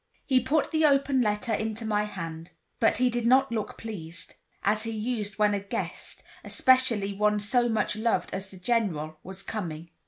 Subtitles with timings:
[0.25, 4.81] He put the open letter into my hand; but he did not look pleased, as
[4.81, 9.91] he used when a guest, especially one so much loved as the General, was coming.